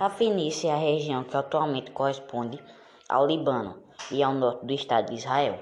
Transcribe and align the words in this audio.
A 0.00 0.08
Fenícia 0.08 0.70
é 0.70 0.72
a 0.72 0.76
região 0.76 1.22
que 1.22 1.36
atualmente 1.36 1.90
corresponde 1.90 2.58
ao 3.08 3.26
Líbano 3.26 3.82
e 4.10 4.22
ao 4.22 4.32
norte 4.32 4.64
do 4.64 4.72
Estado 4.72 5.10
de 5.10 5.14
Israel. 5.14 5.60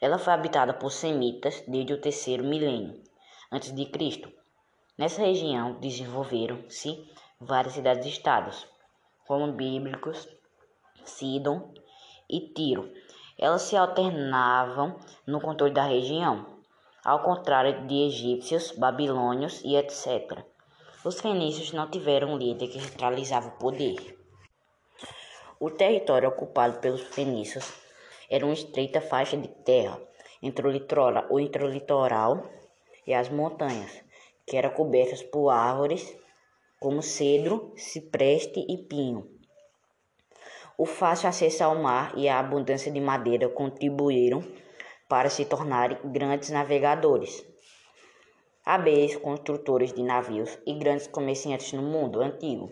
Ela 0.00 0.18
foi 0.18 0.32
habitada 0.32 0.72
por 0.72 0.90
semitas 0.90 1.62
desde 1.68 1.92
o 1.92 2.00
terceiro 2.00 2.42
milênio 2.42 3.00
antes 3.52 3.74
de 3.74 3.84
Cristo. 3.86 4.32
Nessa 4.96 5.22
região 5.22 5.78
desenvolveram-se 5.78 7.06
várias 7.38 7.74
cidades-estados, 7.74 8.66
como 9.26 9.52
bíblicos, 9.52 10.26
Sidon 11.04 11.72
e 12.28 12.40
Tiro. 12.40 12.90
Elas 13.38 13.62
se 13.62 13.76
alternavam 13.76 14.98
no 15.26 15.40
controle 15.40 15.72
da 15.72 15.84
região, 15.84 16.46
ao 17.04 17.22
contrário 17.22 17.86
de 17.86 18.06
egípcios, 18.06 18.72
babilônios 18.72 19.62
e 19.64 19.76
etc. 19.76 20.44
Os 21.02 21.18
fenícios 21.18 21.72
não 21.72 21.90
tiveram 21.90 22.34
um 22.34 22.36
líder 22.36 22.68
que 22.68 22.78
centralizava 22.78 23.48
o 23.48 23.52
poder. 23.52 24.18
O 25.58 25.70
território 25.70 26.28
ocupado 26.28 26.78
pelos 26.78 27.00
fenícios 27.00 27.72
era 28.28 28.44
uma 28.44 28.52
estreita 28.52 29.00
faixa 29.00 29.34
de 29.34 29.48
terra 29.48 29.98
entre 30.42 30.66
o 30.66 30.70
litoral, 30.70 31.26
entre 31.40 31.64
o 31.64 31.68
litoral 31.68 32.50
e 33.06 33.14
as 33.14 33.30
montanhas, 33.30 34.04
que 34.46 34.58
eram 34.58 34.68
cobertas 34.74 35.22
por 35.22 35.48
árvores 35.48 36.14
como 36.78 37.02
cedro, 37.02 37.72
cipreste 37.76 38.60
e 38.68 38.76
pinho. 38.76 39.26
O 40.76 40.84
fácil 40.84 41.30
acesso 41.30 41.64
ao 41.64 41.76
mar 41.76 42.12
e 42.14 42.28
a 42.28 42.38
abundância 42.38 42.92
de 42.92 43.00
madeira 43.00 43.48
contribuíram 43.48 44.44
para 45.08 45.30
se 45.30 45.46
tornarem 45.46 45.98
grandes 46.04 46.50
navegadores, 46.50 47.42
habéis 48.70 49.16
construtores 49.16 49.92
de 49.92 50.00
navios 50.00 50.56
e 50.64 50.72
grandes 50.74 51.08
comerciantes 51.08 51.72
no 51.72 51.82
mundo 51.82 52.20
antigo. 52.20 52.70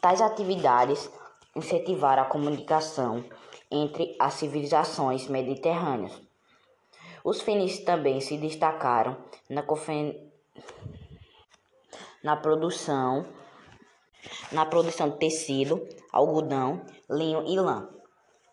Tais 0.00 0.20
atividades 0.20 1.10
incentivaram 1.56 2.22
a 2.22 2.26
comunicação 2.26 3.24
entre 3.68 4.14
as 4.20 4.34
civilizações 4.34 5.26
mediterrâneas. 5.26 6.22
Os 7.24 7.40
fenícios 7.40 7.84
também 7.84 8.20
se 8.20 8.38
destacaram 8.38 9.16
na, 9.50 9.64
na 12.22 12.36
produção 12.36 13.26
na 14.52 14.64
produção 14.64 15.10
de 15.10 15.18
tecido, 15.18 15.88
algodão, 16.12 16.82
linho 17.10 17.42
e 17.48 17.58
lã. 17.58 17.88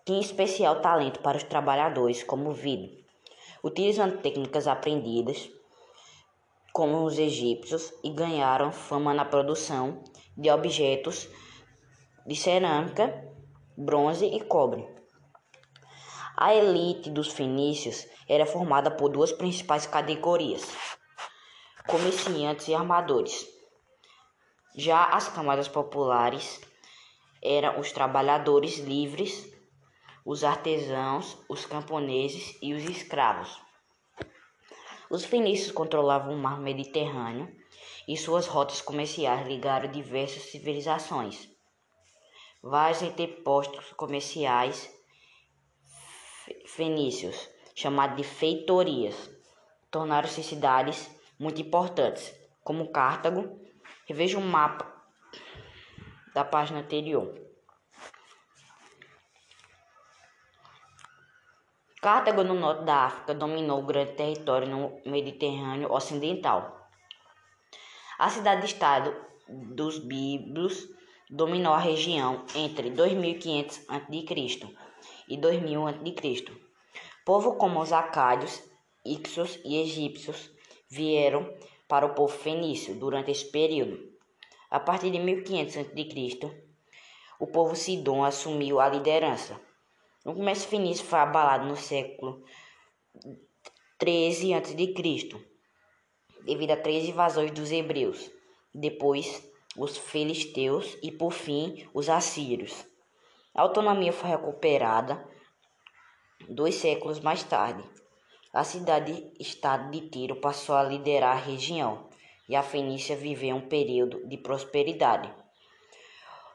Tinha 0.03 0.19
especial 0.19 0.81
talento 0.81 1.19
para 1.19 1.37
os 1.37 1.43
trabalhadores 1.43 2.23
como 2.23 2.49
o 2.49 2.53
vidro, 2.53 2.89
utilizando 3.63 4.21
técnicas 4.21 4.67
aprendidas 4.67 5.51
como 6.73 7.05
os 7.05 7.19
egípcios 7.19 7.93
e 8.03 8.09
ganharam 8.09 8.71
fama 8.71 9.13
na 9.13 9.23
produção 9.23 10.03
de 10.35 10.49
objetos 10.49 11.29
de 12.25 12.35
cerâmica, 12.35 13.31
bronze 13.77 14.25
e 14.25 14.43
cobre. 14.43 14.83
A 16.35 16.55
elite 16.55 17.11
dos 17.11 17.27
fenícios 17.27 18.07
era 18.27 18.47
formada 18.47 18.89
por 18.89 19.09
duas 19.09 19.31
principais 19.31 19.85
categorias: 19.85 20.67
comerciantes 21.87 22.67
e 22.67 22.73
armadores. 22.73 23.47
Já 24.75 25.05
as 25.05 25.27
camadas 25.27 25.67
populares 25.67 26.59
eram 27.39 27.79
os 27.79 27.91
trabalhadores 27.91 28.79
livres, 28.79 29.47
os 30.25 30.43
artesãos, 30.43 31.37
os 31.47 31.67
camponeses 31.67 32.57
e 32.63 32.73
os 32.73 32.83
escravos. 32.83 33.62
Os 35.13 35.23
fenícios 35.23 35.71
controlavam 35.71 36.33
o 36.33 36.39
mar 36.39 36.59
Mediterrâneo 36.59 37.47
e 38.07 38.17
suas 38.17 38.47
rotas 38.47 38.81
comerciais 38.81 39.47
ligaram 39.47 39.91
diversas 39.91 40.41
civilizações. 40.49 41.47
Vários 42.63 43.03
interpostos 43.03 43.93
comerciais 43.93 44.91
fenícios, 46.65 47.47
chamados 47.75 48.17
de 48.17 48.23
feitorias, 48.23 49.29
tornaram-se 49.91 50.41
cidades 50.41 51.07
muito 51.37 51.61
importantes, 51.61 52.33
como 52.63 52.91
Cartago. 52.91 53.61
Reveja 54.07 54.39
o 54.39 54.41
um 54.41 54.47
mapa 54.47 54.91
da 56.33 56.43
página 56.43 56.79
anterior. 56.79 57.39
Cartago, 62.03 62.43
no 62.43 62.53
norte 62.53 62.83
da 62.83 63.05
África, 63.05 63.33
dominou 63.33 63.79
o 63.79 63.85
grande 63.85 64.11
território 64.11 64.67
no 64.67 64.99
Mediterrâneo 65.09 65.89
Ocidental. 65.89 66.89
A 68.19 68.29
cidade-estado 68.29 69.15
dos 69.47 69.99
Bíblios 69.99 70.89
dominou 71.29 71.71
a 71.71 71.77
região 71.77 72.43
entre 72.53 72.89
2500 72.89 73.85
a.C. 73.87 74.75
e 75.29 75.37
2000 75.37 75.87
a.C. 75.87 76.45
Povo 77.23 77.55
como 77.55 77.79
os 77.79 77.93
acádios, 77.93 78.61
ixos 79.05 79.57
e 79.63 79.77
egípcios 79.77 80.51
vieram 80.89 81.49
para 81.87 82.05
o 82.05 82.13
povo 82.13 82.37
fenício 82.37 82.95
durante 82.95 83.31
esse 83.31 83.49
período. 83.49 83.97
A 84.69 84.77
partir 84.77 85.09
de 85.09 85.19
1500 85.19 85.77
a.C., 85.77 86.65
o 87.39 87.47
povo 87.47 87.77
Sidon 87.77 88.25
assumiu 88.25 88.81
a 88.81 88.89
liderança. 88.89 89.57
O 90.25 90.33
comércio 90.33 90.69
fenício 90.69 91.05
foi 91.05 91.19
abalado 91.19 91.65
no 91.65 91.75
século 91.75 92.41
13 93.97 94.53
a.C., 94.53 95.29
devido 96.45 96.71
a 96.71 96.77
três 96.77 97.09
invasões 97.09 97.51
dos 97.51 97.73
hebreus, 97.73 98.31
depois 98.73 99.45
os 99.75 99.97
filisteus 99.97 100.97
e, 101.03 101.11
por 101.11 101.31
fim, 101.31 101.85
os 101.93 102.07
assírios. 102.07 102.85
A 103.53 103.63
autonomia 103.63 104.13
foi 104.13 104.29
recuperada 104.29 105.27
dois 106.47 106.75
séculos 106.75 107.19
mais 107.19 107.43
tarde. 107.43 107.83
A 108.53 108.63
cidade-estado 108.63 109.91
de 109.91 110.09
Tiro 110.09 110.37
passou 110.37 110.75
a 110.75 110.83
liderar 110.83 111.35
a 111.35 111.41
região 111.41 112.07
e 112.47 112.55
a 112.55 112.63
Fenícia 112.63 113.17
viveu 113.17 113.57
um 113.57 113.67
período 113.67 114.25
de 114.25 114.37
prosperidade. 114.37 115.29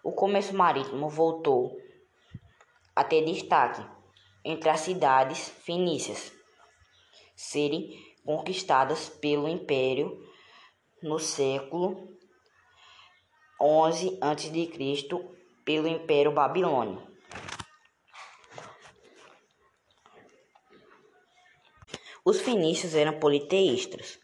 O 0.03 0.13
comércio 0.13 0.57
marítimo 0.57 1.09
voltou 1.11 1.77
a 2.99 3.05
ter 3.05 3.25
destaque 3.25 3.81
entre 4.45 4.69
as 4.69 4.81
cidades 4.81 5.51
fenícias 5.65 6.33
serem 7.37 7.97
conquistadas 8.25 9.09
pelo 9.09 9.49
Império 9.49 10.21
no 11.01 11.21
século 11.21 12.09
11 13.61 14.19
a.C. 14.21 15.09
pelo 15.65 15.87
Império 15.87 16.33
Babilônio. 16.33 17.07
Os 22.25 22.41
fenícios 22.41 22.97
eram 22.97 23.21
politeístas. 23.21 24.19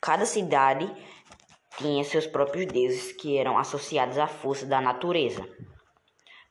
Cada 0.00 0.24
cidade 0.24 0.88
tinha 1.78 2.04
seus 2.04 2.28
próprios 2.28 2.66
deuses 2.66 3.10
que 3.10 3.36
eram 3.36 3.58
associados 3.58 4.18
à 4.18 4.28
força 4.28 4.64
da 4.64 4.80
natureza. 4.80 5.44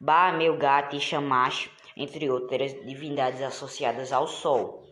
Ba, 0.06 0.34
Melgat 0.34 0.94
e 0.98 1.00
Shamash, 1.00 1.70
entre 1.96 2.30
outras 2.30 2.74
divindades 2.86 3.42
associadas 3.42 4.12
ao 4.12 4.28
Sol. 4.28 4.84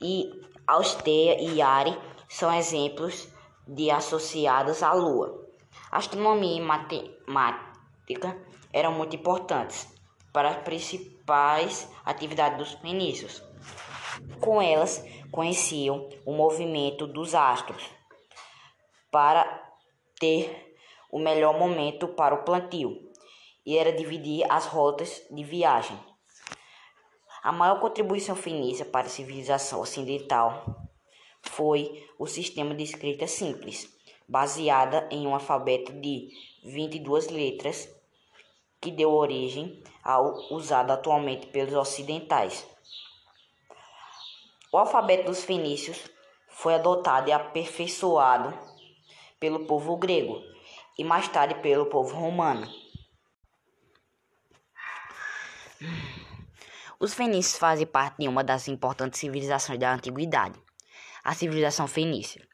E 0.00 0.30
Austeia 0.64 1.40
e 1.40 1.58
Yari 1.58 1.98
são 2.28 2.54
exemplos 2.54 3.28
de 3.66 3.90
associados 3.90 4.84
à 4.84 4.92
Lua. 4.92 5.48
Astronomia 5.90 6.58
e 6.58 6.60
matemática 6.60 8.40
eram 8.72 8.92
muito 8.92 9.16
importantes 9.16 9.92
para 10.32 10.50
as 10.50 10.58
principais 10.58 11.90
atividades 12.04 12.58
dos 12.58 12.72
fenícios. 12.74 13.42
Com 14.38 14.62
elas, 14.62 15.04
conheciam 15.32 16.08
o 16.24 16.32
movimento 16.32 17.04
dos 17.04 17.34
astros 17.34 17.84
para 19.10 19.44
ter 20.20 20.72
o 21.10 21.18
melhor 21.18 21.58
momento 21.58 22.06
para 22.06 22.36
o 22.36 22.44
plantio 22.44 23.10
e 23.64 23.76
era 23.76 23.92
dividir 23.92 24.44
as 24.50 24.66
rotas 24.66 25.22
de 25.30 25.44
viagem. 25.44 25.98
A 27.42 27.50
maior 27.50 27.80
contribuição 27.80 28.36
fenícia 28.36 28.84
para 28.84 29.06
a 29.06 29.10
civilização 29.10 29.80
ocidental 29.80 30.64
foi 31.42 32.06
o 32.18 32.26
sistema 32.26 32.74
de 32.74 32.84
escrita 32.84 33.26
simples, 33.26 33.92
baseada 34.28 35.08
em 35.10 35.26
um 35.26 35.34
alfabeto 35.34 35.92
de 35.92 36.28
22 36.64 37.28
letras 37.28 37.88
que 38.80 38.90
deu 38.90 39.12
origem 39.12 39.82
ao 40.02 40.52
usado 40.52 40.92
atualmente 40.92 41.46
pelos 41.48 41.74
ocidentais. 41.74 42.66
O 44.72 44.78
alfabeto 44.78 45.24
dos 45.24 45.44
fenícios 45.44 45.98
foi 46.48 46.74
adotado 46.74 47.28
e 47.28 47.32
aperfeiçoado 47.32 48.56
pelo 49.38 49.66
povo 49.66 49.96
grego 49.96 50.40
e 50.96 51.04
mais 51.04 51.28
tarde 51.28 51.56
pelo 51.56 51.86
povo 51.86 52.14
romano. 52.16 52.81
Os 57.02 57.14
fenícios 57.14 57.58
fazem 57.58 57.84
parte 57.84 58.18
de 58.20 58.28
uma 58.28 58.44
das 58.44 58.68
importantes 58.68 59.18
civilizações 59.18 59.76
da 59.76 59.92
antiguidade, 59.92 60.56
a 61.24 61.34
civilização 61.34 61.88
fenícia. 61.88 62.46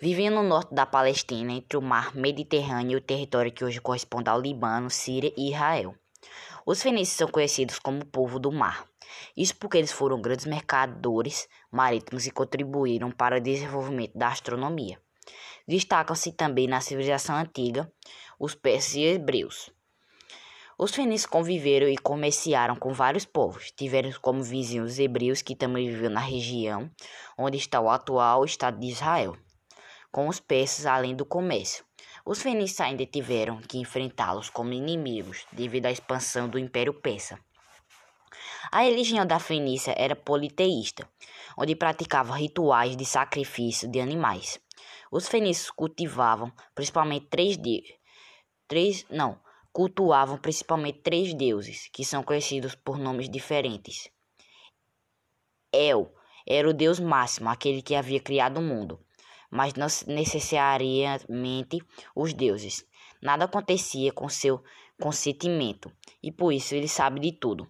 Viviam 0.00 0.32
no 0.32 0.48
norte 0.48 0.72
da 0.72 0.86
Palestina, 0.86 1.50
entre 1.50 1.76
o 1.76 1.82
mar 1.82 2.14
Mediterrâneo 2.14 2.92
e 2.92 2.96
o 2.98 3.04
território 3.04 3.50
que 3.50 3.64
hoje 3.64 3.80
corresponde 3.80 4.30
ao 4.30 4.40
Líbano, 4.40 4.88
Síria 4.88 5.34
e 5.36 5.50
Israel. 5.50 5.96
Os 6.64 6.80
fenícios 6.80 7.16
são 7.16 7.26
conhecidos 7.26 7.80
como 7.80 8.02
o 8.02 8.06
povo 8.06 8.38
do 8.38 8.52
mar. 8.52 8.86
Isso 9.36 9.56
porque 9.56 9.78
eles 9.78 9.90
foram 9.90 10.22
grandes 10.22 10.46
mercadores 10.46 11.48
marítimos 11.68 12.24
e 12.24 12.30
contribuíram 12.30 13.10
para 13.10 13.38
o 13.38 13.42
desenvolvimento 13.42 14.16
da 14.16 14.28
astronomia. 14.28 15.02
Destacam-se 15.66 16.30
também 16.30 16.68
na 16.68 16.80
civilização 16.80 17.34
antiga 17.34 17.92
os 18.38 18.54
persas 18.54 18.94
e 18.94 19.00
hebreus. 19.00 19.72
Os 20.80 20.94
fenícios 20.94 21.26
conviveram 21.26 21.88
e 21.88 21.98
comerciaram 21.98 22.76
com 22.76 22.92
vários 22.92 23.24
povos. 23.24 23.72
Tiveram 23.72 24.12
como 24.22 24.44
vizinhos 24.44 24.92
os 24.92 24.98
hebreus, 25.00 25.42
que 25.42 25.56
também 25.56 25.88
viviam 25.88 26.12
na 26.12 26.20
região 26.20 26.88
onde 27.36 27.58
está 27.58 27.80
o 27.80 27.90
atual 27.90 28.44
Estado 28.44 28.78
de 28.78 28.86
Israel, 28.86 29.36
com 30.12 30.28
os 30.28 30.38
persas 30.38 30.86
além 30.86 31.16
do 31.16 31.26
comércio. 31.26 31.84
Os 32.24 32.40
fenícios 32.40 32.80
ainda 32.80 33.04
tiveram 33.04 33.60
que 33.60 33.78
enfrentá-los 33.78 34.50
como 34.50 34.72
inimigos 34.72 35.44
devido 35.50 35.86
à 35.86 35.90
expansão 35.90 36.48
do 36.48 36.60
Império 36.60 36.94
Persa. 36.94 37.40
A 38.70 38.82
religião 38.82 39.26
da 39.26 39.40
Fenícia 39.40 39.94
era 39.98 40.14
politeísta, 40.14 41.08
onde 41.56 41.74
praticava 41.74 42.36
rituais 42.36 42.96
de 42.96 43.04
sacrifício 43.04 43.90
de 43.90 43.98
animais. 43.98 44.60
Os 45.10 45.26
fenícios 45.26 45.72
cultivavam 45.72 46.52
principalmente 46.72 47.26
três 47.26 47.56
de... 47.56 47.82
três 48.68 49.04
não, 49.10 49.40
cultuavam 49.78 50.36
principalmente 50.36 50.98
três 50.98 51.32
deuses, 51.32 51.88
que 51.92 52.04
são 52.04 52.24
conhecidos 52.24 52.74
por 52.74 52.98
nomes 52.98 53.28
diferentes. 53.30 54.10
El 55.72 56.12
era 56.44 56.68
o 56.68 56.72
deus 56.72 56.98
máximo, 56.98 57.48
aquele 57.48 57.80
que 57.80 57.94
havia 57.94 58.18
criado 58.18 58.58
o 58.58 58.62
mundo 58.62 58.98
mas 59.50 59.74
não 59.74 59.86
necessariamente 60.06 61.78
os 62.14 62.32
deuses. 62.32 62.86
Nada 63.20 63.46
acontecia 63.46 64.12
com 64.12 64.28
seu 64.28 64.62
consentimento, 65.00 65.90
e 66.22 66.30
por 66.30 66.52
isso 66.52 66.74
ele 66.74 66.88
sabe 66.88 67.20
de 67.20 67.32
tudo. 67.32 67.66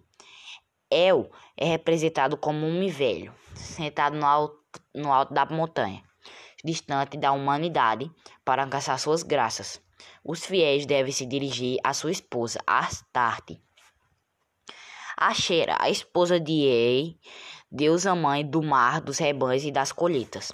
El 0.89 1.29
é 1.55 1.65
representado 1.65 2.37
como 2.37 2.65
um 2.65 2.75
homem 2.75 2.89
velho, 2.89 3.33
sentado 3.55 4.17
no 4.17 4.25
alto, 4.25 4.59
no 4.93 5.13
alto 5.13 5.33
da 5.33 5.45
montanha, 5.45 6.03
distante 6.63 7.17
da 7.17 7.31
humanidade, 7.31 8.11
para 8.43 8.63
alcançar 8.63 8.97
suas 8.99 9.23
graças. 9.23 9.81
Os 10.31 10.45
fiéis 10.45 10.85
devem 10.85 11.11
se 11.11 11.25
dirigir 11.25 11.79
à 11.83 11.91
sua 11.91 12.11
esposa, 12.11 12.59
Astarte. 12.67 13.59
Ashera, 15.17 15.75
a 15.79 15.89
esposa 15.89 16.39
de 16.39 16.51
Ei, 16.51 17.17
deusa 17.71 18.13
mãe 18.13 18.45
do 18.45 18.61
mar, 18.61 19.01
dos 19.01 19.17
rebanhos 19.17 19.63
e 19.63 19.71
das 19.71 19.91
colheitas. 19.91 20.51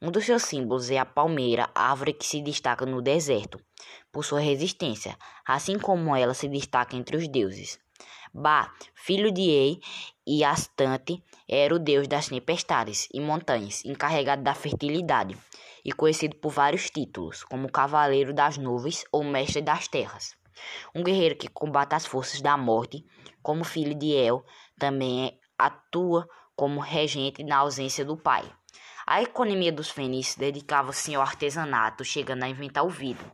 Um 0.00 0.10
dos 0.10 0.24
seus 0.24 0.44
símbolos 0.44 0.90
é 0.90 0.96
a 0.96 1.04
palmeira, 1.04 1.68
árvore 1.74 2.14
que 2.14 2.24
se 2.24 2.40
destaca 2.40 2.86
no 2.86 3.02
deserto 3.02 3.60
por 4.10 4.24
sua 4.24 4.40
resistência, 4.40 5.18
assim 5.46 5.78
como 5.78 6.16
ela 6.16 6.32
se 6.32 6.48
destaca 6.48 6.96
entre 6.96 7.18
os 7.18 7.28
deuses. 7.28 7.78
Ba, 8.32 8.72
filho 8.94 9.30
de 9.30 9.42
Ei 9.42 9.80
e 10.26 10.42
Astante, 10.42 11.22
era 11.46 11.74
o 11.74 11.78
deus 11.78 12.08
das 12.08 12.28
tempestades 12.28 13.06
e 13.12 13.20
montanhas, 13.20 13.84
encarregado 13.84 14.42
da 14.42 14.54
fertilidade, 14.54 15.36
e 15.84 15.92
conhecido 15.92 16.36
por 16.36 16.50
vários 16.50 16.90
títulos, 16.90 17.44
como 17.44 17.70
Cavaleiro 17.70 18.32
das 18.32 18.56
Nuvens 18.56 19.04
ou 19.12 19.24
Mestre 19.24 19.62
das 19.62 19.88
Terras. 19.88 20.36
Um 20.94 21.02
guerreiro 21.02 21.36
que 21.36 21.48
combate 21.48 21.94
as 21.94 22.06
forças 22.06 22.40
da 22.40 22.56
morte, 22.56 23.04
como 23.42 23.64
filho 23.64 23.94
de 23.94 24.12
El, 24.12 24.44
também 24.78 25.38
atua 25.58 26.28
como 26.54 26.80
regente 26.80 27.42
na 27.42 27.58
ausência 27.58 28.04
do 28.04 28.16
pai. 28.16 28.44
A 29.06 29.22
economia 29.22 29.72
dos 29.72 29.90
fenícios 29.90 30.36
dedicava-se 30.36 31.14
ao 31.14 31.22
artesanato, 31.22 32.04
chegando 32.04 32.44
a 32.44 32.48
inventar 32.48 32.84
o 32.84 32.90
vidro, 32.90 33.30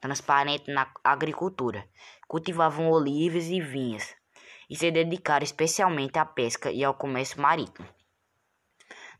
transparente 0.00 0.70
na 0.70 0.86
agricultura. 1.02 1.88
Cultivavam 2.28 2.90
olivas 2.90 3.46
e 3.46 3.60
vinhas, 3.60 4.14
e 4.68 4.76
se 4.76 4.90
dedicaram 4.90 5.44
especialmente 5.44 6.18
à 6.18 6.24
pesca 6.24 6.70
e 6.70 6.84
ao 6.84 6.94
comércio 6.94 7.40
marítimo. 7.40 7.88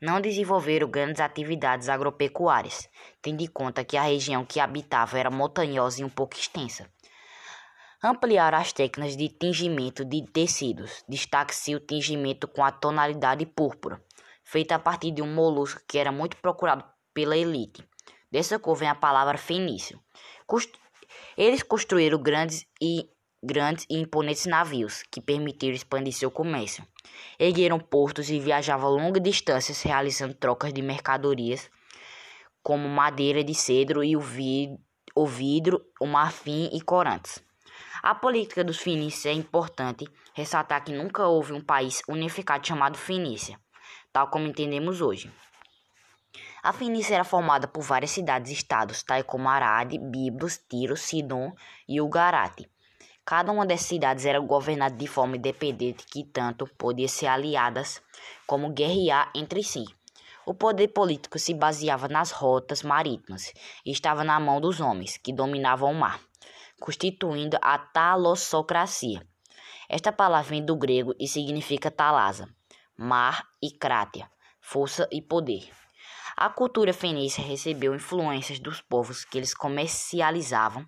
Não 0.01 0.21
desenvolveram 0.21 0.89
grandes 0.89 1.21
atividades 1.21 1.89
agropecuárias, 1.89 2.89
tendo 3.23 3.43
em 3.43 3.47
conta 3.47 3.85
que 3.85 3.97
a 3.97 4.03
região 4.03 4.45
que 4.45 4.61
habitavam 4.61 5.19
era 5.19 5.31
montanhosa 5.31 6.03
e 6.03 6.05
um 6.05 6.11
pouco 6.11 6.37
extensa. 6.37 6.91
Ampliaram 8.03 8.59
as 8.59 8.73
técnicas 8.73 9.17
de 9.17 9.29
tingimento 9.29 10.05
de 10.05 10.25
tecidos. 10.31 11.03
Destaque-se 11.09 11.75
o 11.75 11.81
tingimento 11.81 12.47
com 12.47 12.63
a 12.63 12.71
tonalidade 12.71 13.47
púrpura 13.47 14.01
feita 14.47 14.77
a 14.77 14.79
partir 14.79 15.11
de 15.11 15.21
um 15.21 15.35
molusco 15.35 15.83
que 15.89 15.99
era 15.99 16.13
muito 16.13 16.37
procurado 16.37 16.85
pela 17.13 17.37
elite. 17.37 17.85
Dessa 18.31 18.59
cor 18.59 18.77
vem 18.77 18.89
a 18.89 18.95
palavra 18.95 19.37
fenício. 19.37 20.01
Eles 21.37 21.63
construíram 21.63 22.23
grandes 22.23 22.65
e 22.81 23.11
grandes 23.43 23.87
e 23.91 23.99
imponentes 23.99 24.47
navios 24.47 25.03
que 25.11 25.21
permitiram 25.21 25.75
expandir 25.75 26.13
seu 26.13 26.31
comércio. 26.31 26.87
Ergueram 27.39 27.79
portos 27.79 28.31
e 28.31 28.39
viajavam 28.41 28.91
longas 28.91 29.23
distâncias 29.23 29.83
realizando 29.83 30.35
trocas 30.35 30.73
de 30.73 30.83
mercadorias 30.83 31.71
como 32.63 32.89
madeira 32.89 33.45
de 33.45 33.55
cedro 33.55 34.03
e 34.03 34.17
o 34.17 34.21
vidro, 34.21 34.79
o, 35.15 35.27
vidro, 35.27 35.85
o 36.01 36.07
marfim 36.07 36.69
e 36.73 36.81
corantes. 36.81 37.43
A 38.03 38.15
política 38.15 38.65
dos 38.65 38.79
fenícios 38.79 39.27
é 39.27 39.33
importante 39.33 40.07
ressaltar 40.35 40.85
que 40.85 40.93
nunca 40.93 41.27
houve 41.27 41.53
um 41.53 41.61
país 41.61 42.03
unificado 42.09 42.67
chamado 42.67 42.97
Fenícia 42.97 43.59
tal 44.17 44.29
como 44.29 44.47
entendemos 44.47 45.03
hoje. 45.03 45.31
A 46.63 46.73
Fenícia 46.73 47.17
era 47.17 47.23
formada 47.23 47.69
por 47.69 47.83
várias 47.83 48.13
cidades-estados, 48.13 49.03
tais 49.03 49.23
como 49.23 49.47
Arade, 49.47 49.99
Biblos, 49.99 50.57
Tiro, 50.57 50.97
Sidon 50.97 51.53
e 51.87 52.01
Ugarate. 52.01 52.67
Cada 53.27 53.51
uma 53.51 53.67
dessas 53.67 53.89
cidades 53.89 54.25
era 54.25 54.39
governada 54.39 54.95
de 54.95 55.09
forma 55.09 55.37
independente 55.37 56.07
que 56.07 56.23
tanto 56.23 56.65
podia 56.79 57.09
ser 57.09 57.27
aliadas 57.27 58.01
como 58.47 58.73
guerrear 58.73 59.33
entre 59.35 59.65
si. 59.65 59.85
O 60.47 60.55
poder 60.55 60.87
político 60.89 61.37
se 61.37 61.53
baseava 61.53 62.07
nas 62.07 62.31
rotas 62.31 62.85
marítimas 62.85 63.53
e 63.85 63.91
estava 63.91 64.23
na 64.23 64.39
mão 64.39 64.61
dos 64.61 64.81
homens, 64.81 65.17
que 65.17 65.33
dominavam 65.33 65.91
o 65.91 65.95
mar, 65.95 66.21
constituindo 66.79 67.59
a 67.61 67.77
talossocracia. 67.77 69.27
Esta 69.89 70.13
palavra 70.13 70.51
vem 70.51 70.65
do 70.65 70.77
grego 70.77 71.13
e 71.19 71.27
significa 71.27 71.91
talasa, 71.91 72.49
mar 72.97 73.45
e 73.61 73.73
crátea, 73.73 74.31
força 74.61 75.09
e 75.11 75.21
poder. 75.21 75.69
A 76.37 76.49
cultura 76.49 76.93
fenícia 76.93 77.43
recebeu 77.43 77.93
influências 77.93 78.61
dos 78.61 78.81
povos 78.81 79.25
que 79.25 79.37
eles 79.37 79.53
comercializavam, 79.53 80.87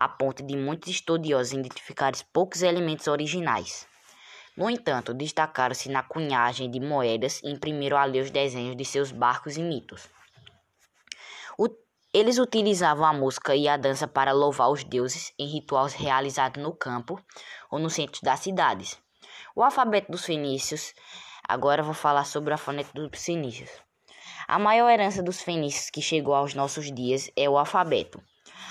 a 0.00 0.08
ponto 0.08 0.42
de 0.42 0.56
muitos 0.56 0.88
estudiosos 0.88 1.52
identificarem 1.52 2.20
poucos 2.32 2.62
elementos 2.62 3.06
originais. 3.06 3.86
No 4.56 4.70
entanto, 4.70 5.12
destacaram-se 5.12 5.88
na 5.88 6.02
cunhagem 6.02 6.70
de 6.70 6.80
moedas 6.80 7.40
e 7.42 7.50
imprimiram 7.50 7.96
ali 7.96 8.20
os 8.20 8.30
desenhos 8.30 8.76
de 8.76 8.84
seus 8.84 9.12
barcos 9.12 9.56
e 9.56 9.62
mitos. 9.62 10.08
Eles 12.12 12.38
utilizavam 12.38 13.06
a 13.06 13.12
música 13.12 13.54
e 13.54 13.68
a 13.68 13.76
dança 13.76 14.08
para 14.08 14.32
louvar 14.32 14.68
os 14.68 14.82
deuses 14.82 15.32
em 15.38 15.46
rituais 15.46 15.94
realizados 15.94 16.60
no 16.60 16.74
campo 16.74 17.24
ou 17.70 17.78
no 17.78 17.88
centro 17.88 18.20
das 18.22 18.40
cidades. 18.40 18.98
O 19.54 19.62
alfabeto 19.62 20.10
dos 20.10 20.24
fenícios 20.24 20.92
Agora 21.50 21.82
vou 21.82 21.94
falar 21.94 22.24
sobre 22.24 22.50
o 22.50 22.54
alfabeto 22.54 22.92
dos 22.94 23.24
fenícios. 23.24 23.70
A 24.46 24.56
maior 24.56 24.88
herança 24.88 25.20
dos 25.20 25.40
fenícios 25.40 25.90
que 25.90 26.00
chegou 26.00 26.32
aos 26.32 26.54
nossos 26.54 26.92
dias 26.92 27.28
é 27.36 27.48
o 27.48 27.58
alfabeto, 27.58 28.22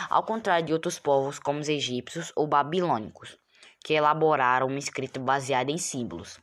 ao 0.10 0.24
contrário 0.24 0.66
de 0.66 0.74
outros 0.74 1.00
povos 1.00 1.40
como 1.40 1.60
os 1.60 1.70
egípcios 1.70 2.32
ou 2.36 2.48
babilônicos, 2.48 3.38
que 3.84 3.94
elaboraram 3.94 4.68
um 4.68 4.78
escrito 4.78 5.20
baseado 5.20 5.70
em 5.70 5.78
símbolos. 5.78 6.40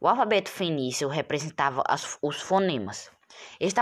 O 0.00 0.08
alfabeto 0.08 0.50
fenício 0.50 1.08
representava 1.08 1.82
as, 1.86 2.18
os 2.22 2.40
fonemas. 2.40 3.10
Este, 3.58 3.80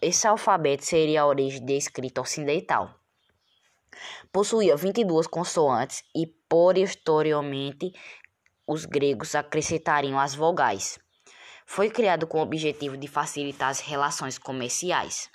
esse 0.00 0.26
alfabeto 0.26 0.84
seria 0.84 1.22
a 1.22 1.26
origem 1.26 1.64
da 1.64 1.72
escrita 1.72 2.20
ocidental. 2.20 2.94
Possuía 4.32 4.76
22 4.76 5.26
consoantes 5.26 6.04
e, 6.14 6.26
posteriormente, 6.48 7.92
os 8.66 8.84
gregos 8.84 9.34
acrescentariam 9.34 10.18
as 10.18 10.34
vogais 10.34 10.98
foi 11.70 11.90
criado 11.90 12.26
com 12.26 12.38
o 12.38 12.42
objetivo 12.42 12.96
de 12.96 13.06
facilitar 13.06 13.68
as 13.68 13.80
relações 13.80 14.38
comerciais. 14.38 15.30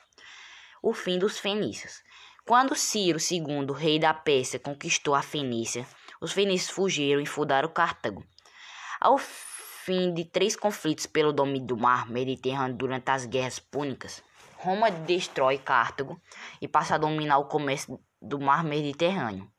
O 0.82 0.92
fim 0.92 1.20
dos 1.20 1.38
fenícios. 1.38 2.01
Quando 2.46 2.76
Ciro 2.76 3.20
II, 3.20 3.74
rei 3.74 3.98
da 3.98 4.14
Pérsia, 4.14 4.60
conquistou 4.60 5.16
a 5.16 5.22
Fenícia, 5.22 5.88
os 6.20 6.34
fenícios 6.34 6.72
fugiram 6.72 7.22
e 7.22 7.26
fundaram 7.26 7.70
Cartago. 7.70 8.22
Ao 9.00 9.18
fim 9.18 10.14
de 10.14 10.26
três 10.26 10.54
conflitos 10.54 11.06
pelo 11.06 11.32
domínio 11.32 11.66
do 11.66 11.78
mar 11.78 12.10
Mediterrâneo 12.10 12.76
durante 12.76 13.10
as 13.10 13.26
guerras 13.26 13.60
púnicas, 13.60 14.22
Roma 14.58 14.92
destrói 14.92 15.58
Cartago 15.58 16.22
e 16.62 16.68
passa 16.68 16.96
a 16.96 16.98
dominar 16.98 17.38
o 17.38 17.46
comércio 17.46 17.98
do 18.22 18.38
mar 18.42 18.62
Mediterrâneo. 18.62 19.50